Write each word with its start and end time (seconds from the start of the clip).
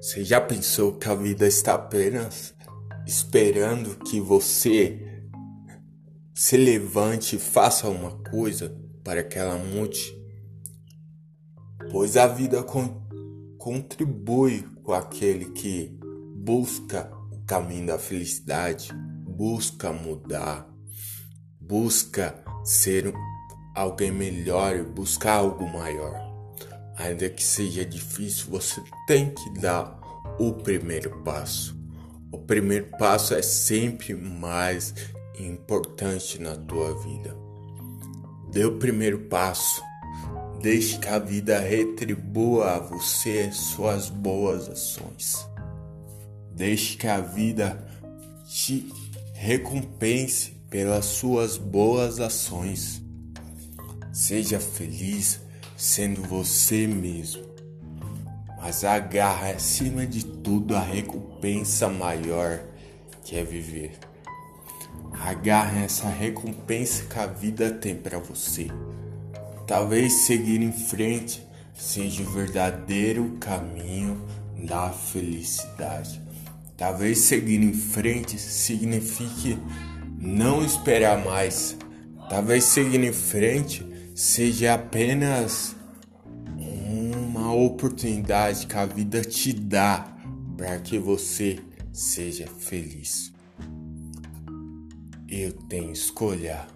Você 0.00 0.24
já 0.24 0.40
pensou 0.40 0.92
que 0.92 1.08
a 1.08 1.14
vida 1.14 1.44
está 1.46 1.74
apenas 1.74 2.54
esperando 3.04 3.96
que 4.04 4.20
você 4.20 5.24
se 6.32 6.56
levante 6.56 7.34
e 7.34 7.38
faça 7.38 7.88
uma 7.88 8.12
coisa 8.30 8.72
para 9.02 9.24
que 9.24 9.36
ela 9.36 9.58
mude? 9.58 10.16
Pois 11.90 12.16
a 12.16 12.28
vida 12.28 12.62
con 12.62 13.08
contribui 13.58 14.62
com 14.84 14.92
aquele 14.92 15.46
que 15.46 15.98
busca 16.36 17.10
o 17.32 17.44
caminho 17.44 17.88
da 17.88 17.98
felicidade, 17.98 18.90
busca 19.26 19.92
mudar, 19.92 20.72
busca 21.60 22.40
ser 22.64 23.12
alguém 23.74 24.12
melhor 24.12 24.76
e 24.76 24.82
buscar 24.84 25.38
algo 25.38 25.68
maior. 25.68 26.27
Ainda 26.98 27.30
que 27.30 27.44
seja 27.44 27.84
difícil, 27.84 28.46
você 28.50 28.82
tem 29.06 29.30
que 29.30 29.50
dar 29.60 30.00
o 30.38 30.52
primeiro 30.52 31.22
passo. 31.22 31.78
O 32.32 32.38
primeiro 32.38 32.86
passo 32.98 33.34
é 33.34 33.42
sempre 33.42 34.14
mais 34.14 34.92
importante 35.38 36.40
na 36.40 36.56
tua 36.56 36.92
vida. 37.00 37.36
Dê 38.50 38.64
o 38.64 38.78
primeiro 38.78 39.20
passo. 39.28 39.80
Deixe 40.60 40.98
que 40.98 41.06
a 41.06 41.20
vida 41.20 41.60
retribua 41.60 42.72
a 42.72 42.78
você 42.80 43.52
suas 43.52 44.10
boas 44.10 44.68
ações. 44.68 45.48
Deixe 46.50 46.96
que 46.96 47.06
a 47.06 47.20
vida 47.20 47.86
te 48.44 48.92
recompense 49.34 50.50
pelas 50.68 51.04
suas 51.04 51.56
boas 51.56 52.18
ações. 52.18 53.00
Seja 54.12 54.58
feliz 54.58 55.40
sendo 55.78 56.22
você 56.22 56.88
mesmo. 56.88 57.44
Mas 58.60 58.82
agarra 58.82 59.50
acima 59.50 60.04
de 60.04 60.26
tudo 60.26 60.74
a 60.74 60.80
recompensa 60.80 61.88
maior 61.88 62.58
que 63.22 63.36
é 63.36 63.44
viver. 63.44 63.92
Agarra 65.12 65.84
essa 65.84 66.08
recompensa 66.08 67.04
que 67.04 67.18
a 67.18 67.26
vida 67.26 67.70
tem 67.70 67.94
para 67.94 68.18
você. 68.18 68.66
Talvez 69.68 70.12
seguir 70.12 70.60
em 70.60 70.72
frente 70.72 71.46
seja 71.72 72.22
o 72.22 72.30
verdadeiro 72.32 73.36
caminho 73.38 74.20
da 74.64 74.90
felicidade. 74.90 76.20
Talvez 76.76 77.18
seguir 77.18 77.62
em 77.62 77.72
frente 77.72 78.36
signifique 78.36 79.56
não 80.18 80.64
esperar 80.64 81.24
mais. 81.24 81.76
Talvez 82.28 82.64
seguir 82.64 83.04
em 83.04 83.12
frente 83.12 83.86
seja 84.18 84.74
apenas 84.74 85.76
uma 86.56 87.54
oportunidade 87.54 88.66
que 88.66 88.74
a 88.74 88.84
vida 88.84 89.20
te 89.20 89.52
dá 89.52 90.12
para 90.56 90.76
que 90.80 90.98
você 90.98 91.60
seja 91.92 92.48
feliz. 92.48 93.32
Eu 95.28 95.52
tenho 95.68 95.92
escolha. 95.92 96.66